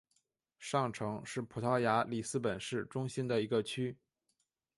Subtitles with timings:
[0.57, 3.95] 上城是葡萄牙里斯本市中心的一个区。